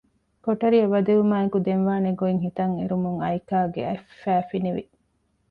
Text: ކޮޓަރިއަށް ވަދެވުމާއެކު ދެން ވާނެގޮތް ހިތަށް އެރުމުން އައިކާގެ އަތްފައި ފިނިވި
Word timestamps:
ކޮޓަރިއަށް 0.45 0.93
ވަދެވުމާއެކު 0.93 1.57
ދެން 1.65 1.83
ވާނެގޮތް 1.87 2.39
ހިތަށް 2.45 2.75
އެރުމުން 2.77 3.19
އައިކާގެ 3.23 3.81
އަތްފައި 3.87 4.45
ފިނިވި 4.49 4.83